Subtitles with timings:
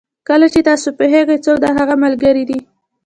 [0.27, 2.59] کله چې تاسو پوهېږئ څوک د هغه ملګري دي.